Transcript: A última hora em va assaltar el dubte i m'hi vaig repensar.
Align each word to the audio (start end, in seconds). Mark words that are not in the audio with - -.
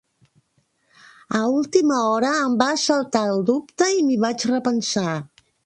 A 1.29 1.41
última 1.57 1.99
hora 2.11 2.33
em 2.47 2.57
va 2.63 2.71
assaltar 2.79 3.23
el 3.37 3.45
dubte 3.53 3.91
i 3.99 4.03
m'hi 4.09 4.21
vaig 4.27 4.51
repensar. 4.57 5.17